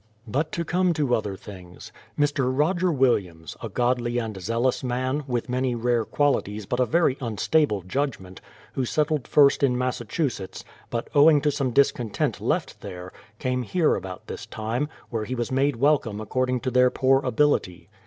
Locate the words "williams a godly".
2.91-4.17